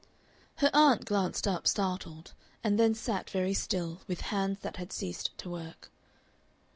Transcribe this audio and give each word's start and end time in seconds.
Her 0.55 0.71
aunt 0.73 1.05
glanced 1.05 1.47
up 1.47 1.67
startled, 1.67 2.33
and 2.63 2.79
then 2.79 2.95
sat 2.95 3.29
very 3.29 3.53
still, 3.53 4.01
with 4.07 4.21
hands 4.21 4.61
that 4.61 4.77
had 4.77 4.91
ceased 4.91 5.29
to 5.37 5.47
work. 5.51 5.91